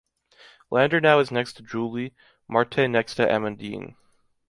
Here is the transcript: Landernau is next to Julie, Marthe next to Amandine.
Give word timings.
Landernau 0.71 1.19
is 1.21 1.29
next 1.29 1.53
to 1.57 1.61
Julie, 1.61 2.15
Marthe 2.47 2.89
next 2.89 3.13
to 3.13 3.27
Amandine. 3.31 3.93